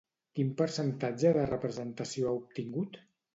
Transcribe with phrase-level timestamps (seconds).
[0.37, 2.99] Quin percentatge de representació han obtingut?